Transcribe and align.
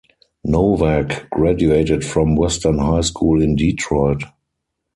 Nowak 0.43 1.29
graduated 1.29 2.03
from 2.03 2.35
Western 2.35 2.79
High 2.79 3.01
School 3.01 3.39
in 3.39 3.55
Detroit. 3.55 4.23